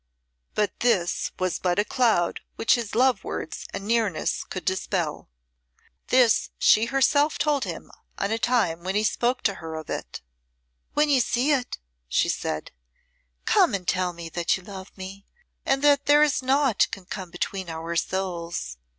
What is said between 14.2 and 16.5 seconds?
that you love me, and that there is